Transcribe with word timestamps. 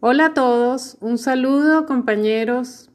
Hola 0.00 0.26
a 0.26 0.34
todos, 0.34 0.98
un 1.00 1.16
saludo 1.16 1.86
compañeros. 1.86 2.90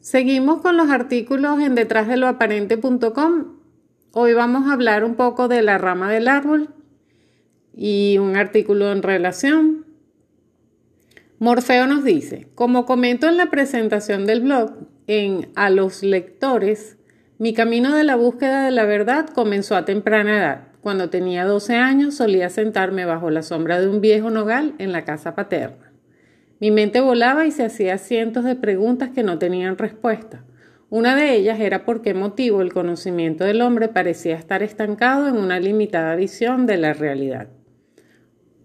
Seguimos 0.00 0.62
con 0.62 0.78
los 0.78 0.88
artículos 0.88 1.60
en 1.60 1.74
detrásdeloaparente.com. 1.74 3.58
Hoy 4.12 4.32
vamos 4.32 4.70
a 4.70 4.72
hablar 4.72 5.04
un 5.04 5.16
poco 5.16 5.48
de 5.48 5.60
la 5.60 5.76
rama 5.76 6.10
del 6.10 6.28
árbol 6.28 6.70
y 7.76 8.16
un 8.16 8.36
artículo 8.36 8.90
en 8.90 9.02
relación. 9.02 9.84
Morfeo 11.38 11.86
nos 11.86 12.04
dice, 12.04 12.48
como 12.54 12.86
comento 12.86 13.28
en 13.28 13.36
la 13.36 13.50
presentación 13.50 14.24
del 14.24 14.40
blog, 14.40 14.72
en 15.06 15.50
A 15.56 15.68
los 15.68 16.02
lectores, 16.02 16.96
mi 17.36 17.52
camino 17.52 17.94
de 17.94 18.04
la 18.04 18.16
búsqueda 18.16 18.64
de 18.64 18.70
la 18.70 18.86
verdad 18.86 19.28
comenzó 19.28 19.76
a 19.76 19.84
temprana 19.84 20.38
edad. 20.38 20.71
Cuando 20.82 21.10
tenía 21.10 21.44
12 21.44 21.76
años 21.76 22.16
solía 22.16 22.50
sentarme 22.50 23.04
bajo 23.04 23.30
la 23.30 23.42
sombra 23.42 23.80
de 23.80 23.86
un 23.86 24.00
viejo 24.00 24.30
nogal 24.30 24.74
en 24.78 24.90
la 24.90 25.04
casa 25.04 25.36
paterna. 25.36 25.92
Mi 26.58 26.72
mente 26.72 27.00
volaba 27.00 27.46
y 27.46 27.52
se 27.52 27.64
hacía 27.64 27.98
cientos 27.98 28.42
de 28.42 28.56
preguntas 28.56 29.10
que 29.10 29.22
no 29.22 29.38
tenían 29.38 29.78
respuesta. 29.78 30.44
Una 30.90 31.14
de 31.14 31.36
ellas 31.36 31.60
era 31.60 31.84
por 31.84 32.02
qué 32.02 32.14
motivo 32.14 32.62
el 32.62 32.72
conocimiento 32.72 33.44
del 33.44 33.62
hombre 33.62 33.86
parecía 33.86 34.34
estar 34.34 34.64
estancado 34.64 35.28
en 35.28 35.36
una 35.36 35.60
limitada 35.60 36.16
visión 36.16 36.66
de 36.66 36.76
la 36.78 36.94
realidad. 36.94 37.46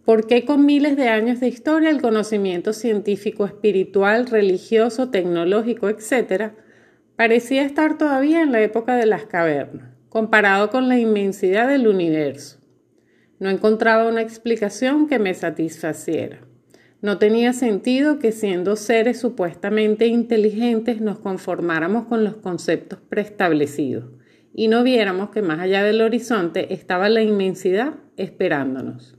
¿Por 0.04 0.26
qué 0.26 0.44
con 0.44 0.66
miles 0.66 0.98
de 0.98 1.10
años 1.10 1.40
de 1.40 1.50
historia 1.50 1.92
el 1.92 2.02
conocimiento 2.02 2.74
científico, 2.74 3.46
espiritual, 3.46 4.26
religioso, 4.26 5.12
tecnológico, 5.12 5.88
etcétera, 5.88 6.56
parecía 7.16 7.64
estar 7.64 8.00
todavía 8.00 8.42
en 8.42 8.52
la 8.52 8.62
época 8.62 8.96
de 8.96 9.06
las 9.06 9.28
cavernas? 9.28 9.97
Comparado 10.10 10.70
con 10.70 10.88
la 10.88 10.98
inmensidad 10.98 11.68
del 11.68 11.88
universo. 11.88 12.60
No 13.40 13.50
encontraba 13.50 14.08
una 14.08 14.22
explicación 14.22 15.08
que 15.08 15.20
me 15.20 15.34
satisfaciera. 15.34 16.40
No 17.02 17.20
tenía 17.20 17.54
sentido 17.54 18.18
que 18.18 18.32
siendo 18.32 18.76
seres 18.76 19.20
supuestamente 19.20 20.08
inteligentes 20.08 21.00
nos 21.00 21.20
conformáramos 21.20 22.06
con 22.06 22.24
los 22.24 22.38
conceptos 22.38 23.00
preestablecidos 23.08 24.06
y 24.54 24.68
no 24.68 24.84
viéramos 24.84 25.30
que 25.30 25.44
más 25.44 25.60
allá 25.60 25.84
del 25.84 26.02
horizonte 26.02 26.74
estaba 26.74 27.10
la 27.10 27.22
inmensidad 27.22 27.94
esperándonos. 28.18 29.16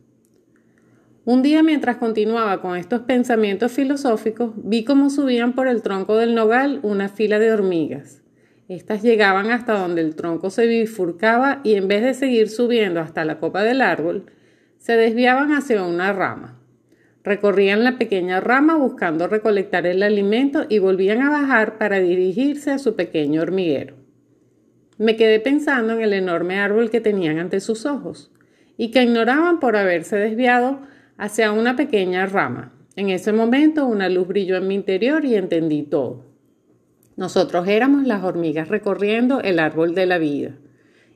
Un 1.24 1.42
día 1.42 1.62
mientras 1.62 1.98
continuaba 1.98 2.60
con 2.60 2.76
estos 2.76 3.02
pensamientos 3.02 3.70
filosóficos, 3.70 4.52
vi 4.56 4.82
cómo 4.82 5.10
subían 5.10 5.52
por 5.52 5.68
el 5.68 5.82
tronco 5.82 6.16
del 6.16 6.34
nogal 6.34 6.80
una 6.82 7.08
fila 7.08 7.38
de 7.38 7.52
hormigas. 7.52 8.22
Estas 8.68 9.02
llegaban 9.02 9.50
hasta 9.50 9.78
donde 9.78 10.02
el 10.02 10.14
tronco 10.14 10.50
se 10.50 10.66
bifurcaba 10.66 11.62
y 11.64 11.74
en 11.74 11.88
vez 11.88 12.02
de 12.02 12.12
seguir 12.12 12.50
subiendo 12.50 13.00
hasta 13.00 13.24
la 13.24 13.38
copa 13.38 13.62
del 13.62 13.80
árbol, 13.80 14.26
se 14.76 14.92
desviaban 14.92 15.52
hacia 15.52 15.82
una 15.82 16.12
rama. 16.12 16.60
Recorrían 17.24 17.82
la 17.82 17.96
pequeña 17.96 18.40
rama 18.40 18.76
buscando 18.76 19.26
recolectar 19.26 19.86
el 19.86 20.02
alimento 20.02 20.66
y 20.68 20.80
volvían 20.80 21.22
a 21.22 21.30
bajar 21.30 21.78
para 21.78 21.98
dirigirse 21.98 22.70
a 22.70 22.78
su 22.78 22.94
pequeño 22.94 23.40
hormiguero. 23.40 23.94
Me 24.98 25.16
quedé 25.16 25.40
pensando 25.40 25.94
en 25.94 26.02
el 26.02 26.12
enorme 26.12 26.58
árbol 26.58 26.90
que 26.90 27.00
tenían 27.00 27.38
ante 27.38 27.60
sus 27.60 27.86
ojos 27.86 28.30
y 28.76 28.90
que 28.90 29.02
ignoraban 29.02 29.60
por 29.60 29.76
haberse 29.76 30.16
desviado 30.16 30.80
hacia 31.16 31.52
una 31.52 31.74
pequeña 31.74 32.26
rama. 32.26 32.74
En 32.96 33.08
ese 33.08 33.32
momento 33.32 33.86
una 33.86 34.10
luz 34.10 34.28
brilló 34.28 34.56
en 34.56 34.68
mi 34.68 34.74
interior 34.74 35.24
y 35.24 35.36
entendí 35.36 35.84
todo. 35.84 36.27
Nosotros 37.18 37.66
éramos 37.66 38.06
las 38.06 38.22
hormigas 38.22 38.68
recorriendo 38.68 39.40
el 39.40 39.58
árbol 39.58 39.92
de 39.92 40.06
la 40.06 40.18
vida. 40.18 40.54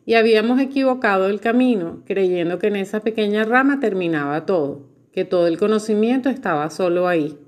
Y 0.04 0.14
habíamos 0.14 0.58
equivocado 0.60 1.28
el 1.28 1.38
camino, 1.38 2.02
creyendo 2.04 2.58
que 2.58 2.66
en 2.66 2.74
esa 2.74 3.04
pequeña 3.04 3.44
rama 3.44 3.78
terminaba 3.78 4.44
todo, 4.44 4.88
que 5.12 5.24
todo 5.24 5.46
el 5.46 5.58
conocimiento 5.58 6.28
estaba 6.28 6.68
solo 6.70 7.06
ahí. 7.06 7.38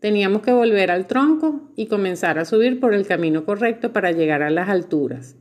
Teníamos 0.00 0.40
que 0.40 0.54
volver 0.54 0.90
al 0.90 1.06
tronco 1.06 1.68
y 1.76 1.84
comenzar 1.84 2.38
a 2.38 2.46
subir 2.46 2.80
por 2.80 2.94
el 2.94 3.06
camino 3.06 3.44
correcto 3.44 3.92
para 3.92 4.10
llegar 4.10 4.42
a 4.42 4.48
las 4.48 4.70
alturas, 4.70 5.36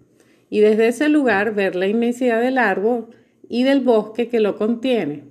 y 0.49 0.59
desde 0.59 0.89
ese 0.89 1.07
lugar 1.07 1.55
ver 1.55 1.77
la 1.77 1.87
inmensidad 1.87 2.41
del 2.41 2.57
árbol 2.57 3.11
y 3.47 3.63
del 3.63 3.79
bosque 3.79 4.27
que 4.27 4.41
lo 4.41 4.57
contiene, 4.57 5.23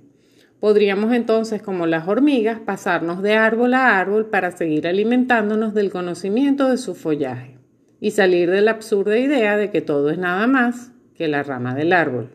Podríamos 0.59 1.13
entonces, 1.13 1.61
como 1.61 1.85
las 1.85 2.07
hormigas, 2.07 2.59
pasarnos 2.59 3.21
de 3.21 3.33
árbol 3.33 3.73
a 3.73 3.99
árbol 3.99 4.27
para 4.27 4.51
seguir 4.51 4.87
alimentándonos 4.87 5.73
del 5.73 5.91
conocimiento 5.91 6.69
de 6.69 6.77
su 6.77 6.95
follaje 6.95 7.57
y 7.99 8.11
salir 8.11 8.49
de 8.49 8.61
la 8.61 8.71
absurda 8.71 9.17
idea 9.17 9.57
de 9.57 9.69
que 9.69 9.81
todo 9.81 10.09
es 10.09 10.17
nada 10.17 10.47
más 10.47 10.91
que 11.13 11.27
la 11.27 11.43
rama 11.43 11.75
del 11.75 11.91
árbol. 11.91 12.29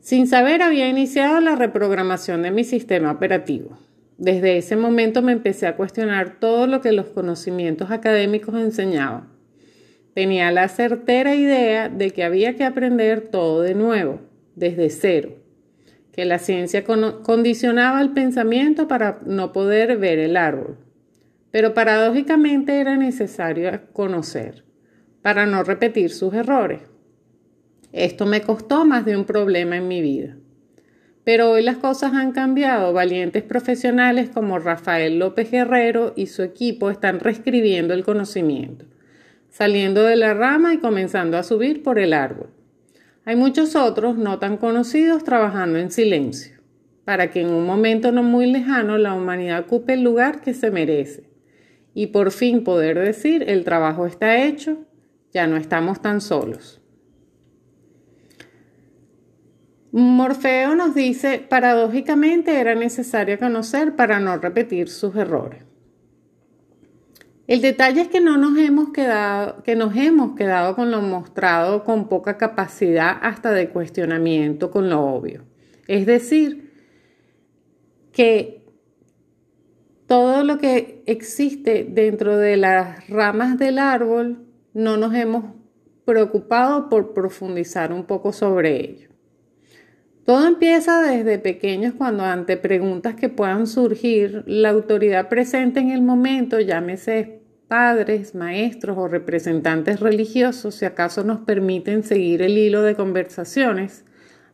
Sin 0.00 0.26
saber 0.26 0.62
había 0.62 0.88
iniciado 0.88 1.40
la 1.40 1.56
reprogramación 1.56 2.42
de 2.42 2.50
mi 2.50 2.64
sistema 2.64 3.10
operativo. 3.10 3.78
Desde 4.18 4.56
ese 4.56 4.76
momento 4.76 5.22
me 5.22 5.32
empecé 5.32 5.66
a 5.66 5.76
cuestionar 5.76 6.38
todo 6.40 6.66
lo 6.66 6.80
que 6.80 6.92
los 6.92 7.06
conocimientos 7.06 7.90
académicos 7.90 8.54
enseñaban. 8.56 9.28
Tenía 10.14 10.50
la 10.50 10.68
certera 10.68 11.34
idea 11.34 11.88
de 11.88 12.10
que 12.10 12.24
había 12.24 12.56
que 12.56 12.64
aprender 12.64 13.20
todo 13.20 13.62
de 13.62 13.74
nuevo, 13.74 14.20
desde 14.54 14.88
cero 14.90 15.45
que 16.16 16.24
la 16.24 16.38
ciencia 16.38 16.82
condicionaba 16.82 18.00
el 18.00 18.12
pensamiento 18.12 18.88
para 18.88 19.20
no 19.26 19.52
poder 19.52 19.98
ver 19.98 20.18
el 20.18 20.38
árbol. 20.38 20.78
Pero 21.50 21.74
paradójicamente 21.74 22.80
era 22.80 22.96
necesario 22.96 23.70
conocer 23.92 24.64
para 25.20 25.44
no 25.44 25.62
repetir 25.62 26.10
sus 26.10 26.32
errores. 26.32 26.80
Esto 27.92 28.24
me 28.24 28.40
costó 28.40 28.86
más 28.86 29.04
de 29.04 29.14
un 29.14 29.26
problema 29.26 29.76
en 29.76 29.88
mi 29.88 30.00
vida. 30.00 30.36
Pero 31.22 31.50
hoy 31.50 31.62
las 31.62 31.76
cosas 31.76 32.14
han 32.14 32.32
cambiado. 32.32 32.94
Valientes 32.94 33.42
profesionales 33.42 34.30
como 34.30 34.58
Rafael 34.58 35.18
López 35.18 35.50
Guerrero 35.50 36.14
y 36.16 36.28
su 36.28 36.42
equipo 36.42 36.90
están 36.90 37.20
reescribiendo 37.20 37.92
el 37.92 38.04
conocimiento, 38.04 38.86
saliendo 39.50 40.02
de 40.02 40.16
la 40.16 40.32
rama 40.32 40.72
y 40.72 40.78
comenzando 40.78 41.36
a 41.36 41.42
subir 41.42 41.82
por 41.82 41.98
el 41.98 42.14
árbol. 42.14 42.48
Hay 43.28 43.34
muchos 43.34 43.74
otros 43.74 44.16
no 44.16 44.38
tan 44.38 44.56
conocidos 44.56 45.24
trabajando 45.24 45.80
en 45.80 45.90
silencio, 45.90 46.60
para 47.04 47.28
que 47.32 47.40
en 47.40 47.50
un 47.50 47.66
momento 47.66 48.12
no 48.12 48.22
muy 48.22 48.46
lejano 48.46 48.98
la 48.98 49.14
humanidad 49.14 49.64
ocupe 49.64 49.94
el 49.94 50.04
lugar 50.04 50.40
que 50.40 50.54
se 50.54 50.70
merece 50.70 51.28
y 51.92 52.06
por 52.06 52.30
fin 52.30 52.62
poder 52.62 52.96
decir 52.96 53.42
el 53.48 53.64
trabajo 53.64 54.06
está 54.06 54.44
hecho, 54.44 54.84
ya 55.32 55.48
no 55.48 55.56
estamos 55.56 56.00
tan 56.00 56.20
solos. 56.20 56.80
Morfeo 59.90 60.76
nos 60.76 60.94
dice, 60.94 61.40
paradójicamente 61.40 62.60
era 62.60 62.76
necesario 62.76 63.40
conocer 63.40 63.96
para 63.96 64.20
no 64.20 64.36
repetir 64.36 64.88
sus 64.88 65.16
errores. 65.16 65.65
El 67.46 67.60
detalle 67.60 68.00
es 68.00 68.08
que 68.08 68.20
no 68.20 68.36
nos 68.38 68.58
hemos 68.58 68.90
quedado, 68.90 69.62
que 69.62 69.76
nos 69.76 69.94
hemos 69.96 70.34
quedado 70.34 70.74
con 70.74 70.90
lo 70.90 71.00
mostrado 71.00 71.84
con 71.84 72.08
poca 72.08 72.38
capacidad 72.38 73.16
hasta 73.22 73.52
de 73.52 73.68
cuestionamiento 73.68 74.72
con 74.72 74.90
lo 74.90 75.04
obvio. 75.04 75.44
Es 75.86 76.06
decir, 76.06 76.72
que 78.12 78.64
todo 80.06 80.42
lo 80.42 80.58
que 80.58 81.02
existe 81.06 81.86
dentro 81.88 82.36
de 82.36 82.56
las 82.56 83.08
ramas 83.08 83.58
del 83.58 83.78
árbol 83.78 84.46
no 84.74 84.96
nos 84.96 85.14
hemos 85.14 85.44
preocupado 86.04 86.88
por 86.88 87.14
profundizar 87.14 87.92
un 87.92 88.04
poco 88.04 88.32
sobre 88.32 88.76
ello. 88.80 89.05
Todo 90.26 90.48
empieza 90.48 91.02
desde 91.02 91.38
pequeños 91.38 91.94
cuando 91.96 92.24
ante 92.24 92.56
preguntas 92.56 93.14
que 93.14 93.28
puedan 93.28 93.68
surgir, 93.68 94.42
la 94.48 94.70
autoridad 94.70 95.28
presente 95.28 95.78
en 95.78 95.92
el 95.92 96.02
momento, 96.02 96.58
llámese 96.58 97.42
padres, 97.68 98.34
maestros 98.34 98.98
o 98.98 99.06
representantes 99.06 100.00
religiosos, 100.00 100.74
si 100.74 100.84
acaso 100.84 101.22
nos 101.22 101.38
permiten 101.42 102.02
seguir 102.02 102.42
el 102.42 102.58
hilo 102.58 102.82
de 102.82 102.96
conversaciones, 102.96 104.04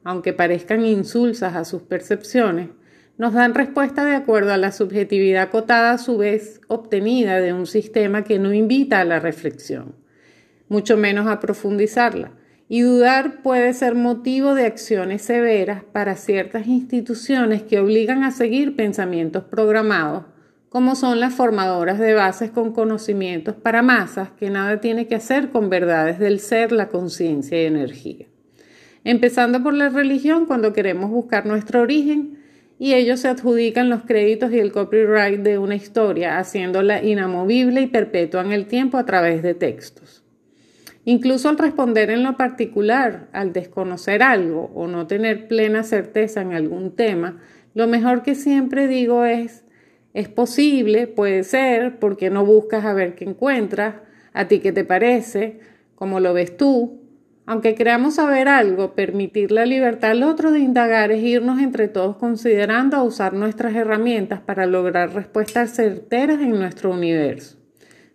aunque 0.05 0.35
parezcan 0.35 0.85
insulsas 0.85 1.57
a 1.57 1.65
sus 1.65 1.81
percepciones, 1.81 2.69
nos 3.17 3.33
dan 3.33 3.55
respuesta 3.55 4.05
de 4.05 4.15
acuerdo 4.15 4.53
a 4.53 4.59
la 4.59 4.73
subjetividad 4.73 5.45
acotada 5.45 5.93
a 5.93 5.99
su 5.99 6.19
vez 6.19 6.61
obtenida 6.69 7.41
de 7.41 7.55
un 7.55 7.67
sistema 7.67 8.25
que 8.25 8.39
no 8.39 8.53
invita 8.53 9.01
a 9.01 9.07
la 9.07 9.21
reflexión, 9.21 9.95
mucho 10.69 10.99
menos 10.99 11.29
a 11.29 11.41
profundizarla 11.41 12.33
y 12.69 12.83
dudar 12.83 13.43
puede 13.43 13.73
ser 13.75 13.95
motivo 13.95 14.55
de 14.55 14.67
acciones 14.67 15.23
severas 15.23 15.85
para 15.85 16.17
ciertas 16.17 16.67
instituciones 16.67 17.63
que 17.63 17.81
obligan 17.81 18.25
a 18.25 18.31
seguir 18.31 18.77
pensamientos 18.77 19.45
programados, 19.45 20.25
como 20.69 20.95
son 20.95 21.21
las 21.21 21.35
formadoras 21.35 21.99
de 21.99 22.15
bases 22.15 22.51
con 22.51 22.73
conocimientos 22.73 23.55
para 23.55 23.83
masas 23.83 24.31
que 24.39 24.49
nada 24.49 24.81
tiene 24.81 25.07
que 25.07 25.17
hacer 25.17 25.51
con 25.51 25.69
verdades 25.69 26.19
del 26.19 26.41
ser, 26.41 26.73
la 26.73 26.89
conciencia 26.89 27.63
y 27.63 27.67
energía. 27.67 28.27
Empezando 29.05 29.63
por 29.63 29.75
la 29.75 29.91
religión 29.91 30.47
cuando 30.47 30.73
queremos 30.73 31.11
buscar 31.11 31.45
nuestro 31.45 31.83
origen 31.83 32.39
y 32.79 32.95
ellos 32.95 33.21
se 33.21 33.29
adjudican 33.29 33.91
los 33.91 34.03
créditos 34.05 34.53
y 34.53 34.61
el 34.61 34.73
copyright 34.73 35.41
de 35.41 35.59
una 35.59 35.75
historia, 35.75 36.39
haciéndola 36.39 37.03
inamovible 37.03 37.83
y 37.83 37.87
perpetua 37.87 38.43
el 38.55 38.67
tiempo 38.67 38.99
a 38.99 39.05
través 39.05 39.43
de 39.43 39.55
textos. 39.55 40.22
Incluso 41.05 41.49
al 41.49 41.59
responder 41.59 42.11
en 42.11 42.23
lo 42.23 42.37
particular, 42.37 43.29
al 43.33 43.53
desconocer 43.53 44.23
algo 44.23 44.71
o 44.75 44.87
no 44.87 45.09
tener 45.09 45.49
plena 45.49 45.83
certeza 45.83 46.43
en 46.43 46.53
algún 46.53 46.95
tema, 46.95 47.41
lo 47.75 47.89
mejor 47.89 48.23
que 48.23 48.37
siempre 48.37 48.87
digo 48.87 49.25
es, 49.25 49.65
es 50.15 50.29
posible, 50.29 51.09
puede 51.09 51.43
ser, 51.43 51.99
porque 51.99 52.31
no 52.31 52.45
buscas 52.45 52.85
a 52.85 52.93
ver 52.93 53.17
qué 53.17 53.25
encuentras, 53.25 53.97
a 54.33 54.47
ti 54.47 54.61
qué 54.61 54.71
te 54.71 54.85
parece, 54.85 55.59
cómo 55.97 56.21
lo 56.21 56.35
ves 56.35 56.57
tú. 56.57 57.01
Aunque 57.47 57.75
creamos 57.75 58.15
saber 58.15 58.47
algo, 58.47 58.95
permitir 58.95 59.51
la 59.51 59.67
libertad 59.67 60.13
al 60.13 60.23
otro 60.23 60.53
de 60.53 60.61
indagar 60.61 61.11
es 61.11 61.25
irnos 61.25 61.61
entre 61.61 61.89
todos 61.89 62.17
considerando 62.17 62.97
a 62.97 63.03
usar 63.03 63.33
nuestras 63.33 63.75
herramientas 63.75 64.41
para 64.41 64.67
lograr 64.67 65.13
respuestas 65.13 65.75
certeras 65.75 66.41
en 66.41 66.53
nuestro 66.53 66.93
universo 66.93 67.62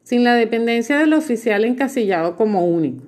sin 0.07 0.23
la 0.23 0.35
dependencia 0.35 0.97
del 0.99 1.11
oficial 1.11 1.65
encasillado 1.65 2.37
como 2.37 2.65
único. 2.65 3.03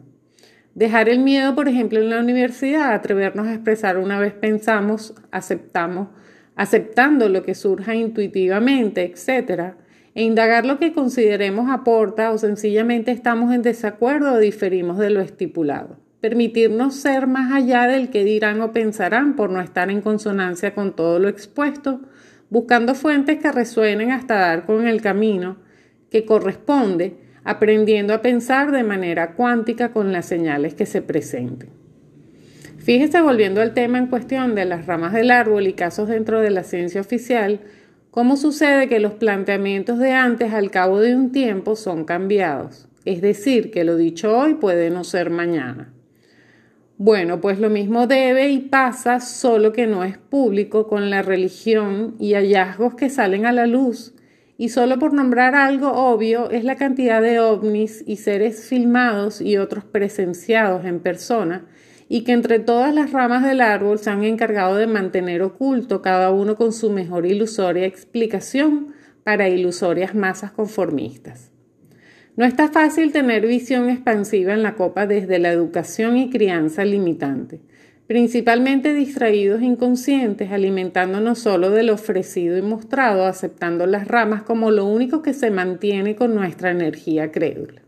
Dejar 0.76 1.08
el 1.08 1.20
miedo, 1.20 1.56
por 1.56 1.70
ejemplo, 1.70 1.98
en 2.02 2.10
la 2.10 2.20
universidad, 2.20 2.92
atrevernos 2.92 3.48
a 3.48 3.54
expresar 3.54 3.98
una 3.98 4.20
vez 4.20 4.34
pensamos, 4.34 5.16
aceptamos, 5.32 6.10
aceptando 6.58 7.30
lo 7.30 7.42
que 7.42 7.56
surja 7.56 7.96
intuitivamente, 7.96 9.06
etc., 9.06 9.76
e 10.14 10.24
indagar 10.24 10.66
lo 10.66 10.78
que 10.78 10.92
consideremos 10.92 11.70
aporta 11.70 12.34
o 12.34 12.38
sencillamente 12.38 13.12
estamos 13.12 13.56
en 13.56 13.62
desacuerdo 13.62 14.34
o 14.34 14.38
diferimos 14.38 14.98
de 14.98 15.10
lo 15.10 15.22
estipulado. 15.22 15.96
Permitirnos 16.20 16.96
ser 16.96 17.28
más 17.28 17.54
allá 17.54 17.88
del 17.88 18.10
que 18.10 18.26
dirán 18.26 18.60
o 18.60 18.74
pensarán 18.74 19.38
por 19.38 19.52
no 19.52 19.62
estar 19.62 19.90
en 19.90 20.02
consonancia 20.02 20.76
con 20.76 20.94
todo 20.98 21.18
lo 21.18 21.30
expuesto, 21.30 22.02
buscando 22.50 22.94
fuentes 22.94 23.40
que 23.40 23.54
resuenen 23.54 24.12
hasta 24.12 24.38
dar 24.38 24.66
con 24.66 24.86
el 24.86 25.02
camino, 25.02 25.69
que 26.10 26.26
corresponde 26.26 27.16
aprendiendo 27.44 28.14
a 28.14 28.22
pensar 28.22 28.72
de 28.72 28.84
manera 28.84 29.34
cuántica 29.34 29.92
con 29.92 30.12
las 30.12 30.26
señales 30.26 30.74
que 30.74 30.86
se 30.86 31.02
presenten. 31.02 31.70
Fíjese, 32.78 33.22
volviendo 33.22 33.62
al 33.62 33.74
tema 33.74 33.98
en 33.98 34.08
cuestión 34.08 34.56
de 34.56 34.66
las 34.66 34.86
ramas 34.86 35.14
del 35.14 35.32
árbol 35.32 35.68
y 35.68 35.74
casos 35.74 36.10
dentro 36.10 36.42
de 36.42 36.50
la 36.50 36.64
ciencia 36.64 37.02
oficial, 37.02 37.60
cómo 38.12 38.38
sucede 38.38 38.88
que 38.88 39.00
los 39.00 39.14
planteamientos 39.14 40.00
de 40.00 40.14
antes 40.14 40.54
al 40.54 40.72
cabo 40.72 41.00
de 41.00 41.16
un 41.16 41.32
tiempo 41.32 41.76
son 41.76 42.06
cambiados. 42.06 42.88
Es 43.06 43.22
decir, 43.22 43.72
que 43.72 43.84
lo 43.84 43.96
dicho 43.96 44.38
hoy 44.38 44.56
puede 44.56 44.90
no 44.90 45.04
ser 45.04 45.30
mañana. 45.30 45.94
Bueno, 46.98 47.40
pues 47.40 47.60
lo 47.60 47.70
mismo 47.70 48.08
debe 48.08 48.50
y 48.50 48.60
pasa, 48.60 49.20
solo 49.22 49.72
que 49.72 49.88
no 49.88 50.04
es 50.04 50.18
público 50.18 50.88
con 50.88 51.10
la 51.10 51.22
religión 51.22 52.16
y 52.20 52.34
hallazgos 52.34 52.96
que 52.96 53.10
salen 53.10 53.46
a 53.46 53.54
la 53.54 53.68
luz 53.68 54.14
y 54.60 54.68
solo 54.68 55.00
por 55.00 55.14
nombrar 55.14 55.56
algo 55.56 55.90
obvio 55.94 56.52
es 56.52 56.66
la 56.66 56.76
cantidad 56.76 57.22
de 57.22 57.40
ovnis 57.40 58.04
y 58.06 58.18
seres 58.18 58.66
filmados 58.66 59.40
y 59.40 59.56
otros 59.56 59.86
presenciados 59.86 60.84
en 60.84 61.00
persona, 61.00 61.66
y 62.10 62.26
que 62.26 62.34
entre 62.34 62.60
todas 62.60 62.94
las 62.94 63.14
ramas 63.14 63.46
del 63.46 63.62
árbol 63.62 64.00
se 64.00 64.10
han 64.10 64.26
encargado 64.26 64.76
de 64.76 64.86
mantener 64.86 65.44
oculto 65.44 66.02
cada 66.02 66.32
uno 66.32 66.58
con 66.58 66.74
su 66.74 66.92
mejor 66.92 67.26
ilusoria 67.26 67.86
explicación 67.86 68.88
para 69.24 69.48
ilusorias 69.48 70.14
masas 70.14 70.52
conformistas. 70.52 71.54
No 72.36 72.44
está 72.44 72.68
fácil 72.68 73.14
tener 73.14 73.48
visión 73.48 73.90
expansiva 73.90 74.52
en 74.52 74.62
la 74.62 74.76
copa 74.76 75.08
desde 75.08 75.40
la 75.40 75.54
educación 75.54 76.18
y 76.18 76.30
crianza 76.30 76.84
limitante 76.84 77.62
principalmente 78.10 78.96
distraídos 78.96 79.62
inconscientes, 79.62 80.52
alimentándonos 80.52 81.38
solo 81.38 81.70
del 81.70 81.92
ofrecido 81.92 82.58
y 82.58 82.64
mostrado, 82.64 83.28
aceptando 83.28 83.86
las 83.86 84.08
ramas 84.08 84.42
como 84.42 84.72
lo 84.72 84.86
único 84.86 85.22
que 85.22 85.36
se 85.36 85.52
mantiene 85.52 86.16
con 86.16 86.34
nuestra 86.34 86.72
energía 86.72 87.32
crédula. 87.32 87.84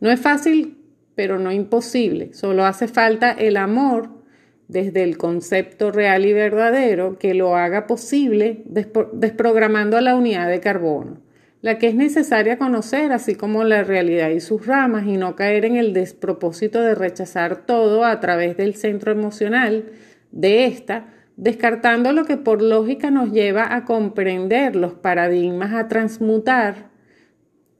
No 0.00 0.10
es 0.10 0.18
fácil, 0.18 0.76
pero 1.14 1.38
no 1.38 1.52
imposible, 1.52 2.34
solo 2.34 2.64
hace 2.64 2.88
falta 2.88 3.30
el 3.30 3.58
amor 3.58 4.08
desde 4.66 5.04
el 5.04 5.16
concepto 5.18 5.92
real 5.92 6.26
y 6.26 6.32
verdadero 6.32 7.16
que 7.16 7.32
lo 7.32 7.54
haga 7.54 7.86
posible 7.86 8.64
desprogramando 9.12 9.96
a 9.96 10.00
la 10.00 10.16
unidad 10.16 10.48
de 10.48 10.58
carbono 10.58 11.20
la 11.62 11.78
que 11.78 11.86
es 11.86 11.94
necesaria 11.94 12.58
conocer, 12.58 13.12
así 13.12 13.36
como 13.36 13.62
la 13.62 13.84
realidad 13.84 14.30
y 14.30 14.40
sus 14.40 14.66
ramas, 14.66 15.06
y 15.06 15.16
no 15.16 15.36
caer 15.36 15.64
en 15.64 15.76
el 15.76 15.92
despropósito 15.92 16.80
de 16.80 16.96
rechazar 16.96 17.64
todo 17.64 18.04
a 18.04 18.18
través 18.18 18.56
del 18.56 18.74
centro 18.74 19.12
emocional 19.12 19.84
de 20.32 20.66
esta, 20.66 21.06
descartando 21.36 22.12
lo 22.12 22.24
que 22.24 22.36
por 22.36 22.62
lógica 22.62 23.12
nos 23.12 23.30
lleva 23.30 23.74
a 23.74 23.84
comprender 23.84 24.74
los 24.74 24.94
paradigmas 24.94 25.72
a 25.72 25.86
transmutar, 25.86 26.90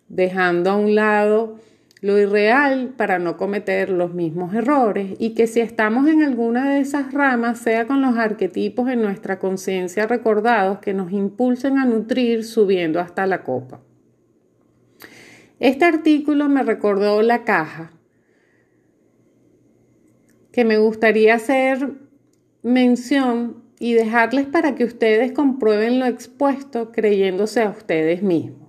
dejando 0.08 0.70
a 0.70 0.76
un 0.76 0.94
lado 0.94 1.58
lo 2.02 2.18
irreal 2.18 2.94
para 2.96 3.20
no 3.20 3.36
cometer 3.36 3.88
los 3.88 4.12
mismos 4.12 4.52
errores 4.54 5.14
y 5.20 5.34
que 5.34 5.46
si 5.46 5.60
estamos 5.60 6.08
en 6.08 6.24
alguna 6.24 6.74
de 6.74 6.80
esas 6.80 7.14
ramas 7.14 7.60
sea 7.60 7.86
con 7.86 8.02
los 8.02 8.18
arquetipos 8.18 8.88
en 8.88 9.02
nuestra 9.02 9.38
conciencia 9.38 10.08
recordados 10.08 10.80
que 10.80 10.94
nos 10.94 11.12
impulsen 11.12 11.78
a 11.78 11.84
nutrir 11.84 12.44
subiendo 12.44 12.98
hasta 12.98 13.24
la 13.28 13.44
copa. 13.44 13.80
Este 15.60 15.84
artículo 15.84 16.48
me 16.48 16.64
recordó 16.64 17.22
la 17.22 17.44
caja 17.44 17.92
que 20.50 20.64
me 20.64 20.78
gustaría 20.78 21.36
hacer 21.36 21.92
mención 22.64 23.62
y 23.78 23.94
dejarles 23.94 24.46
para 24.46 24.74
que 24.74 24.84
ustedes 24.84 25.30
comprueben 25.30 26.00
lo 26.00 26.06
expuesto 26.06 26.90
creyéndose 26.90 27.62
a 27.62 27.70
ustedes 27.70 28.24
mismos. 28.24 28.61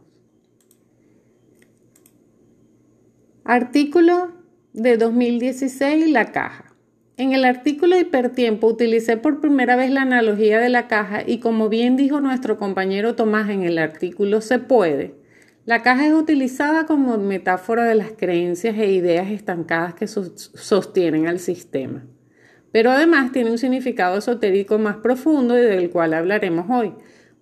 Artículo 3.45 4.31
de 4.71 4.95
2016, 4.95 6.09
la 6.11 6.31
caja. 6.31 6.73
En 7.17 7.33
el 7.33 7.43
artículo 7.43 7.99
hipertiempo 7.99 8.67
utilicé 8.67 9.17
por 9.17 9.41
primera 9.41 9.75
vez 9.75 9.91
la 9.91 10.03
analogía 10.03 10.61
de 10.61 10.69
la 10.69 10.87
caja 10.87 11.23
y 11.27 11.39
como 11.39 11.67
bien 11.67 11.97
dijo 11.97 12.21
nuestro 12.21 12.57
compañero 12.57 13.15
Tomás 13.15 13.49
en 13.49 13.63
el 13.63 13.79
artículo 13.79 14.39
se 14.39 14.59
puede, 14.59 15.15
la 15.65 15.81
caja 15.81 16.07
es 16.07 16.13
utilizada 16.13 16.85
como 16.85 17.17
metáfora 17.17 17.83
de 17.83 17.95
las 17.95 18.13
creencias 18.13 18.77
e 18.77 18.93
ideas 18.93 19.29
estancadas 19.29 19.93
que 19.93 20.07
sostienen 20.07 21.27
al 21.27 21.39
sistema. 21.39 22.05
Pero 22.71 22.91
además 22.91 23.33
tiene 23.33 23.51
un 23.51 23.57
significado 23.57 24.19
esotérico 24.19 24.79
más 24.79 24.95
profundo 24.95 25.57
y 25.57 25.61
del 25.63 25.89
cual 25.89 26.13
hablaremos 26.13 26.67
hoy, 26.69 26.93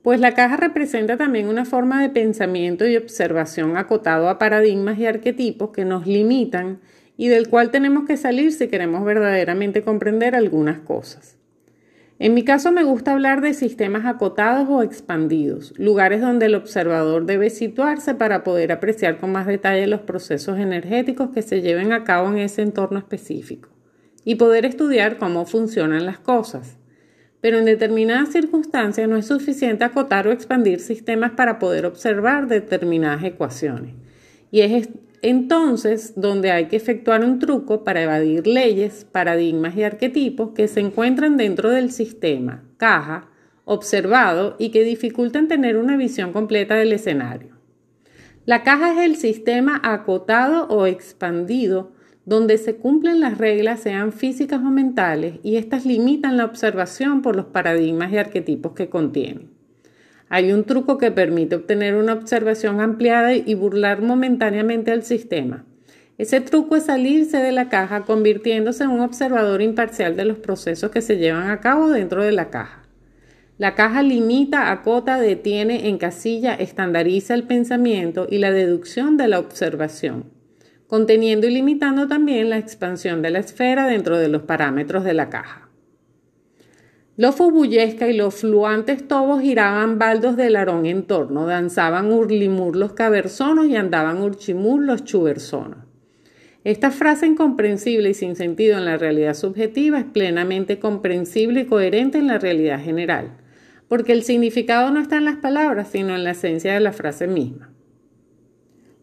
pues 0.03 0.19
la 0.19 0.33
caja 0.33 0.57
representa 0.57 1.17
también 1.17 1.47
una 1.47 1.65
forma 1.65 2.01
de 2.01 2.09
pensamiento 2.09 2.87
y 2.87 2.97
observación 2.97 3.77
acotado 3.77 4.29
a 4.29 4.39
paradigmas 4.39 4.97
y 4.97 5.05
arquetipos 5.05 5.69
que 5.71 5.85
nos 5.85 6.07
limitan 6.07 6.79
y 7.17 7.27
del 7.27 7.49
cual 7.49 7.69
tenemos 7.69 8.05
que 8.07 8.17
salir 8.17 8.51
si 8.51 8.67
queremos 8.67 9.05
verdaderamente 9.05 9.83
comprender 9.83 10.33
algunas 10.33 10.79
cosas. 10.79 11.37
En 12.17 12.33
mi 12.33 12.43
caso 12.43 12.71
me 12.71 12.83
gusta 12.83 13.13
hablar 13.13 13.41
de 13.41 13.53
sistemas 13.53 14.05
acotados 14.05 14.67
o 14.69 14.83
expandidos, 14.83 15.73
lugares 15.77 16.21
donde 16.21 16.47
el 16.47 16.55
observador 16.55 17.25
debe 17.25 17.49
situarse 17.49 18.13
para 18.13 18.43
poder 18.43 18.71
apreciar 18.71 19.17
con 19.17 19.31
más 19.31 19.47
detalle 19.47 19.87
los 19.87 20.01
procesos 20.01 20.59
energéticos 20.59 21.29
que 21.31 21.41
se 21.41 21.61
lleven 21.61 21.93
a 21.93 22.03
cabo 22.03 22.29
en 22.29 22.37
ese 22.37 22.61
entorno 22.61 22.99
específico 22.99 23.69
y 24.23 24.35
poder 24.35 24.65
estudiar 24.65 25.17
cómo 25.17 25.45
funcionan 25.45 26.05
las 26.05 26.19
cosas 26.19 26.77
pero 27.41 27.57
en 27.57 27.65
determinadas 27.65 28.29
circunstancias 28.29 29.09
no 29.09 29.17
es 29.17 29.25
suficiente 29.25 29.83
acotar 29.83 30.27
o 30.27 30.31
expandir 30.31 30.79
sistemas 30.79 31.31
para 31.31 31.59
poder 31.59 31.85
observar 31.85 32.47
determinadas 32.47 33.23
ecuaciones. 33.23 33.95
Y 34.51 34.61
es 34.61 34.89
entonces 35.23 36.13
donde 36.15 36.51
hay 36.51 36.65
que 36.65 36.75
efectuar 36.75 37.23
un 37.23 37.39
truco 37.39 37.83
para 37.83 38.01
evadir 38.03 38.47
leyes, 38.47 39.05
paradigmas 39.11 39.75
y 39.75 39.83
arquetipos 39.83 40.51
que 40.51 40.67
se 40.67 40.79
encuentran 40.79 41.37
dentro 41.37 41.69
del 41.69 41.91
sistema, 41.91 42.63
caja, 42.77 43.27
observado 43.65 44.55
y 44.59 44.69
que 44.69 44.83
dificultan 44.83 45.47
tener 45.47 45.77
una 45.77 45.97
visión 45.97 46.33
completa 46.33 46.75
del 46.75 46.93
escenario. 46.93 47.55
La 48.45 48.63
caja 48.63 48.93
es 48.93 49.09
el 49.09 49.15
sistema 49.15 49.79
acotado 49.83 50.67
o 50.67 50.87
expandido 50.87 51.91
donde 52.25 52.57
se 52.57 52.75
cumplen 52.75 53.19
las 53.19 53.37
reglas, 53.37 53.79
sean 53.79 54.11
físicas 54.11 54.59
o 54.59 54.69
mentales, 54.69 55.39
y 55.43 55.55
éstas 55.55 55.85
limitan 55.85 56.37
la 56.37 56.45
observación 56.45 57.21
por 57.21 57.35
los 57.35 57.45
paradigmas 57.45 58.11
y 58.11 58.17
arquetipos 58.17 58.73
que 58.73 58.89
contienen. 58.89 59.49
Hay 60.29 60.53
un 60.53 60.63
truco 60.63 60.97
que 60.97 61.11
permite 61.11 61.55
obtener 61.55 61.95
una 61.95 62.13
observación 62.13 62.79
ampliada 62.79 63.33
y 63.33 63.53
burlar 63.55 64.01
momentáneamente 64.01 64.91
al 64.91 65.03
sistema. 65.03 65.65
Ese 66.17 66.39
truco 66.39 66.75
es 66.75 66.85
salirse 66.85 67.37
de 67.37 67.51
la 67.51 67.69
caja 67.69 68.03
convirtiéndose 68.03 68.83
en 68.83 68.91
un 68.91 69.01
observador 69.01 69.61
imparcial 69.61 70.15
de 70.15 70.25
los 70.25 70.37
procesos 70.37 70.91
que 70.91 71.01
se 71.01 71.17
llevan 71.17 71.49
a 71.49 71.59
cabo 71.59 71.89
dentro 71.89 72.23
de 72.23 72.31
la 72.31 72.51
caja. 72.51 72.83
La 73.57 73.75
caja 73.75 74.03
limita, 74.03 74.71
acota, 74.71 75.19
detiene, 75.19 75.89
encasilla, 75.89 76.53
estandariza 76.53 77.33
el 77.33 77.43
pensamiento 77.43 78.27
y 78.29 78.37
la 78.37 78.51
deducción 78.51 79.17
de 79.17 79.27
la 79.27 79.39
observación 79.39 80.40
conteniendo 80.91 81.47
y 81.47 81.51
limitando 81.51 82.05
también 82.09 82.49
la 82.49 82.57
expansión 82.57 83.21
de 83.21 83.29
la 83.29 83.39
esfera 83.39 83.87
dentro 83.87 84.17
de 84.17 84.27
los 84.27 84.41
parámetros 84.41 85.05
de 85.05 85.13
la 85.13 85.29
caja. 85.29 85.69
Los 87.15 87.35
fubullesca 87.35 88.09
y 88.09 88.17
los 88.17 88.35
fluantes 88.35 89.07
tobos 89.07 89.41
giraban 89.41 89.99
baldos 89.99 90.35
de 90.35 90.49
larón 90.49 90.85
en 90.85 91.03
torno, 91.03 91.45
danzaban 91.45 92.11
urlimur 92.11 92.75
los 92.75 92.91
caberzonos 92.91 93.67
y 93.67 93.77
andaban 93.77 94.21
urchimur 94.21 94.83
los 94.83 95.05
chubersonos. 95.05 95.77
Esta 96.65 96.91
frase 96.91 97.25
incomprensible 97.25 98.09
y 98.09 98.13
sin 98.13 98.35
sentido 98.35 98.77
en 98.77 98.83
la 98.83 98.97
realidad 98.97 99.35
subjetiva 99.35 99.97
es 99.97 100.05
plenamente 100.05 100.77
comprensible 100.79 101.61
y 101.61 101.65
coherente 101.67 102.17
en 102.17 102.27
la 102.27 102.37
realidad 102.37 102.83
general, 102.83 103.37
porque 103.87 104.11
el 104.11 104.23
significado 104.23 104.91
no 104.91 104.99
está 104.99 105.15
en 105.15 105.23
las 105.23 105.37
palabras, 105.37 105.87
sino 105.89 106.13
en 106.15 106.25
la 106.25 106.31
esencia 106.31 106.73
de 106.73 106.81
la 106.81 106.91
frase 106.91 107.27
misma. 107.27 107.70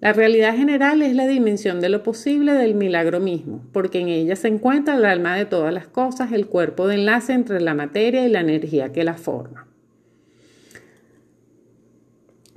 La 0.01 0.13
realidad 0.13 0.57
general 0.57 1.03
es 1.03 1.17
la 1.17 1.27
dimensión 1.27 1.81
de 1.81 1.89
lo 1.89 2.05
posible 2.05 2.53
del 2.53 2.77
milagro 2.77 3.19
mismo, 3.19 3.65
porque 3.73 3.99
en 3.99 4.09
ella 4.09 4.37
se 4.37 4.47
encuentra 4.47 4.95
el 4.95 5.05
alma 5.05 5.37
de 5.37 5.45
todas 5.45 5.75
las 5.75 5.89
cosas, 5.89 6.31
el 6.31 6.47
cuerpo 6.47 6.87
de 6.87 6.95
enlace 6.95 7.33
entre 7.33 7.61
la 7.61 7.75
materia 7.75 8.25
y 8.25 8.29
la 8.29 8.41
energía 8.41 8.93
que 8.93 9.03
la 9.03 9.15
forma. 9.15 9.67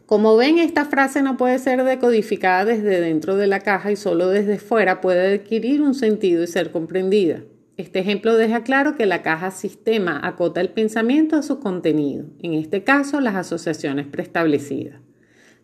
Como 0.06 0.36
ven, 0.36 0.60
esta 0.60 0.86
frase 0.86 1.24
no 1.24 1.38
puede 1.38 1.58
ser 1.58 1.84
decodificada 1.84 2.66
desde 2.66 3.00
dentro 3.00 3.38
de 3.38 3.48
la 3.48 3.62
caja 3.62 3.92
y 3.92 3.96
solo 3.96 4.28
desde 4.28 4.60
fuera 4.60 5.02
puede 5.02 5.36
adquirir 5.36 5.82
un 5.82 5.96
sentido 5.96 6.44
y 6.44 6.48
ser 6.48 6.72
comprendida. 6.72 7.44
Este 7.78 8.00
ejemplo 8.00 8.36
deja 8.36 8.62
claro 8.62 8.96
que 8.96 9.08
la 9.08 9.24
caja 9.24 9.50
sistema 9.50 10.20
acota 10.22 10.62
el 10.62 10.70
pensamiento 10.70 11.38
a 11.38 11.42
su 11.42 11.60
contenido, 11.60 12.26
en 12.40 12.54
este 12.54 12.84
caso 12.84 13.20
las 13.20 13.36
asociaciones 13.36 14.06
preestablecidas. 14.06 15.00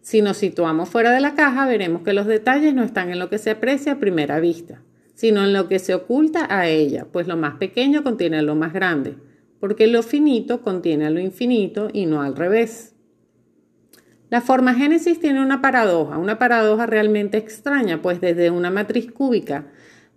Si 0.07 0.21
nos 0.21 0.37
situamos 0.37 0.87
fuera 0.87 1.11
de 1.11 1.19
la 1.19 1.35
caja, 1.35 1.67
veremos 1.67 2.01
que 2.01 2.13
los 2.13 2.27
detalles 2.27 2.73
no 2.73 2.81
están 2.83 3.11
en 3.11 3.19
lo 3.19 3.29
que 3.29 3.39
se 3.39 3.49
aprecia 3.51 3.91
a 3.91 3.99
primera 3.99 4.39
vista, 4.39 4.81
sino 5.15 5.43
en 5.43 5.51
lo 5.51 5.67
que 5.67 5.79
se 5.79 5.93
oculta 5.93 6.47
a 6.49 6.69
ella, 6.69 7.07
pues 7.11 7.27
lo 7.27 7.35
más 7.35 7.55
pequeño 7.55 8.05
contiene 8.05 8.41
lo 8.41 8.55
más 8.55 8.71
grande, 8.71 9.17
porque 9.59 9.85
lo 9.85 10.03
finito 10.03 10.61
contiene 10.61 11.09
lo 11.09 11.19
infinito 11.19 11.89
y 11.91 12.05
no 12.05 12.21
al 12.21 12.37
revés. 12.37 12.95
La 14.29 14.39
forma 14.39 14.75
génesis 14.75 15.19
tiene 15.19 15.41
una 15.41 15.61
paradoja, 15.61 16.17
una 16.17 16.39
paradoja 16.39 16.85
realmente 16.85 17.37
extraña, 17.37 18.01
pues 18.01 18.21
desde 18.21 18.49
una 18.49 18.71
matriz 18.71 19.11
cúbica 19.11 19.67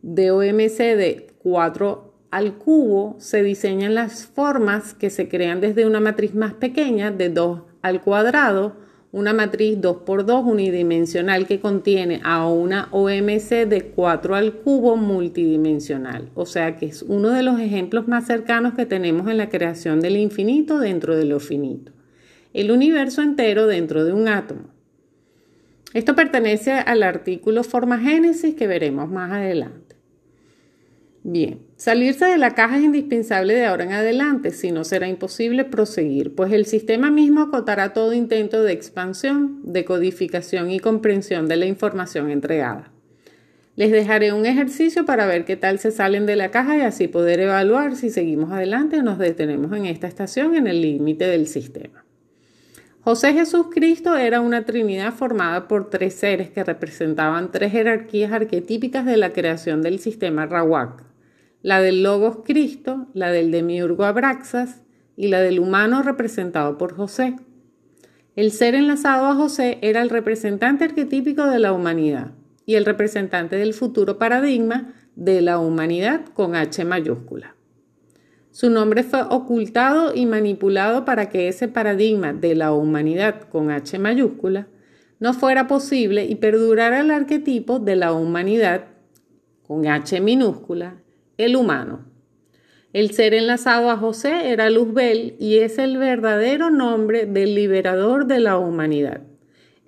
de 0.03 0.31
OMC 0.31 0.79
de 0.79 1.35
4 1.39 2.15
al 2.31 2.59
cubo 2.59 3.17
se 3.19 3.43
diseñan 3.43 3.97
las 3.97 4.25
formas 4.25 4.95
que 4.95 5.11
se 5.11 5.29
crean 5.29 5.61
desde 5.61 5.85
una 5.85 5.99
matriz 5.99 6.33
más 6.37 6.55
pequeña 6.55 7.11
de 7.11 7.29
2 7.29 7.63
al 7.83 8.01
cuadrado, 8.03 8.89
una 9.13 9.33
matriz 9.33 9.79
2x2 9.79 10.45
unidimensional 10.45 11.47
que 11.47 11.61
contiene 11.61 12.21
a 12.23 12.47
una 12.47 12.89
OMC 12.93 13.67
de 13.67 13.93
4 13.95 14.35
al 14.35 14.55
cubo 14.55 14.97
multidimensional. 14.97 16.31
O 16.35 16.47
sea 16.47 16.77
que 16.77 16.87
es 16.87 17.03
uno 17.03 17.31
de 17.31 17.43
los 17.43 17.59
ejemplos 17.59 18.07
más 18.09 18.27
cercanos 18.27 18.75
que 18.75 18.87
tenemos 18.87 19.29
en 19.29 19.37
la 19.37 19.49
creación 19.49 20.01
del 20.01 20.17
infinito 20.17 20.79
dentro 20.79 21.17
de 21.17 21.25
lo 21.25 21.41
finito 21.41 21.93
el 22.53 22.71
universo 22.71 23.23
entero 23.23 23.67
dentro 23.67 24.05
de 24.05 24.13
un 24.13 24.29
átomo. 24.29 24.71
Esto 25.95 26.15
pertenece 26.15 26.73
al 26.73 27.03
artículo 27.03 27.65
forma 27.65 27.99
génesis 27.99 28.55
que 28.55 28.67
veremos 28.67 29.11
más 29.11 29.33
adelante. 29.33 29.97
Bien, 31.23 31.61
salirse 31.81 32.27
de 32.27 32.37
la 32.37 32.55
caja 32.55 32.77
es 32.77 32.85
indispensable 32.85 33.55
de 33.55 33.65
ahora 33.65 33.85
en 33.85 33.93
adelante, 33.93 34.51
si 34.51 34.71
no 34.71 34.85
será 34.85 35.09
imposible 35.09 35.65
proseguir, 35.65 36.35
pues 36.35 36.53
el 36.53 36.67
sistema 36.67 37.11
mismo 37.11 37.41
acotará 37.41 37.95
todo 37.95 38.13
intento 38.13 38.63
de 38.63 38.75
expansión, 38.75 39.61
de 39.63 39.87
codificación 39.87 40.71
y 40.71 40.79
comprensión 40.79 41.49
de 41.49 41.57
la 41.57 41.65
información 41.65 42.31
entregada. 42.31 42.93
Les 43.77 43.91
dejaré 43.91 44.35
un 44.35 44.45
ejercicio 44.45 45.07
para 45.07 45.25
ver 45.25 45.47
qué 45.47 45.57
tal 45.57 45.79
se 45.79 45.91
salen 45.91 46.27
de 46.27 46.37
la 46.37 46.51
caja 46.51 46.77
y 46.77 46.83
así 46.83 47.09
poder 47.09 47.41
evaluar 47.41 47.97
si 47.97 48.11
seguimos 48.11 48.53
adelante 48.53 48.99
o 48.99 49.03
nos 49.03 49.17
detenemos 49.17 49.75
en 49.75 49.87
esta 49.87 50.07
estación 50.07 50.57
en 50.57 50.67
el 50.67 50.83
límite 50.83 51.27
del 51.29 51.47
sistema. 51.47 52.05
José 53.01 53.33
Jesús 53.33 53.69
Cristo 53.73 54.19
era 54.19 54.43
una 54.43 54.67
trinidad 54.67 55.15
formada 55.15 55.67
por 55.67 55.89
tres 55.89 56.13
seres 56.13 56.51
que 56.51 56.63
representaban 56.63 57.51
tres 57.51 57.73
jerarquías 57.73 58.33
arquetípicas 58.33 59.07
de 59.07 59.17
la 59.17 59.33
creación 59.33 59.81
del 59.81 59.99
sistema 59.99 60.45
Rawak, 60.45 61.10
la 61.63 61.81
del 61.81 62.03
Logos 62.03 62.39
Cristo, 62.45 63.07
la 63.13 63.31
del 63.31 63.51
Demiurgo 63.51 64.05
Abraxas 64.05 64.83
y 65.17 65.29
la 65.29 65.41
del 65.41 65.59
humano 65.59 66.03
representado 66.03 66.79
por 66.79 66.95
José. 66.95 67.37
El 68.37 68.53
ser 68.53 68.75
enlazado 68.75 69.27
a 69.27 69.35
José 69.35 69.79
era 69.83 70.01
el 70.03 70.09
representante 70.09 70.85
arquetípico 70.85 71.47
de 71.47 71.59
la 71.59 71.73
humanidad 71.73 72.33
y 72.65 72.77
el 72.77 72.85
representante 72.85 73.57
del 73.57 73.75
futuro 73.75 74.19
paradigma 74.19 74.95
de 75.17 75.43
la 75.43 75.59
humanidad 75.59 76.25
con 76.33 76.55
H 76.55 76.85
mayúscula. 76.85 77.55
Su 78.53 78.71
nombre 78.71 79.03
fue 79.03 79.23
ocultado 79.23 80.15
y 80.15 80.27
manipulado 80.27 81.05
para 81.05 81.29
que 81.29 81.49
ese 81.49 81.69
paradigma 81.69 82.33
de 82.33 82.55
la 82.55 82.73
humanidad 82.73 83.43
con 83.43 83.71
H 83.71 83.99
mayúscula 83.99 84.69
no 85.19 85.35
fuera 85.35 85.67
posible 85.67 86.25
y 86.25 86.37
perdurara 86.37 87.01
el 87.01 87.11
arquetipo 87.11 87.79
de 87.79 87.97
la 87.97 88.13
humanidad 88.13 88.87
con 89.63 89.87
H 89.87 90.21
minúscula, 90.21 90.97
el 91.45 91.57
humano. 91.57 92.05
El 92.93 93.13
ser 93.13 93.35
enlazado 93.35 93.91
a 93.91 93.97
José 93.97 94.51
era 94.51 94.69
Luzbel 94.69 95.37
y 95.39 95.59
es 95.59 95.79
el 95.79 95.97
verdadero 95.97 96.71
nombre 96.71 97.25
del 97.25 97.55
liberador 97.55 98.27
de 98.27 98.41
la 98.41 98.59
humanidad, 98.59 99.23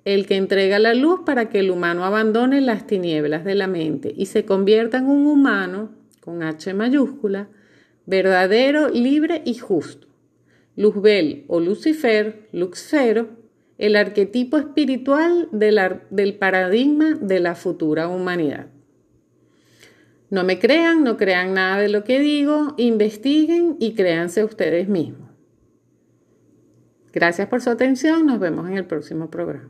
el 0.05 0.25
que 0.25 0.37
entrega 0.37 0.79
la 0.79 0.93
luz 0.93 1.21
para 1.25 1.49
que 1.49 1.59
el 1.59 1.69
humano 1.69 2.05
abandone 2.05 2.61
las 2.61 2.87
tinieblas 2.87 3.43
de 3.43 3.55
la 3.55 3.67
mente 3.67 4.13
y 4.15 4.27
se 4.27 4.45
convierta 4.45 4.99
en 4.99 5.07
un 5.07 5.27
humano 5.27 5.89
con 6.21 6.43
H 6.43 6.73
mayúscula, 6.73 7.49
verdadero, 8.05 8.87
libre 8.87 9.41
y 9.45 9.55
justo. 9.55 10.07
Luzbel 10.75 11.43
o 11.47 11.59
Lucifer, 11.59 12.47
Luxfero, 12.51 13.27
el 13.77 13.95
arquetipo 13.97 14.57
espiritual 14.57 15.49
del 15.51 16.35
paradigma 16.35 17.15
de 17.19 17.39
la 17.41 17.55
futura 17.55 18.07
humanidad. 18.07 18.67
No 20.33 20.43
me 20.43 20.57
crean, 20.57 21.03
no 21.03 21.15
crean 21.15 21.53
nada 21.53 21.77
de 21.77 21.89
lo 21.89 22.03
que 22.03 22.19
digo, 22.19 22.73
investiguen 22.77 23.77
y 23.79 23.93
créanse 23.93 24.43
ustedes 24.43 24.89
mismos. 24.89 25.29
Gracias 27.13 27.47
por 27.49 27.61
su 27.61 27.69
atención, 27.69 28.25
nos 28.25 28.39
vemos 28.39 28.67
en 28.67 28.77
el 28.77 28.85
próximo 28.87 29.29
programa. 29.29 29.69